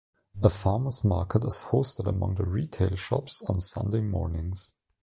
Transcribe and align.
A 0.41 0.49
farmer's 0.49 1.03
market 1.03 1.45
is 1.45 1.61
hosted 1.67 2.07
among 2.07 2.33
the 2.33 2.43
retail 2.43 2.95
shops 2.95 3.43
on 3.47 3.59
Sunday 3.59 4.01
mornings. 4.01 4.71